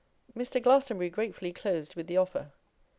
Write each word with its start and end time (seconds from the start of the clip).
Mr. 0.35 0.59
Glastonbury 0.59 1.11
gratefully 1.11 1.53
closed 1.53 1.93
with 1.93 2.07
the 2.07 2.17
offer. 2.17 2.53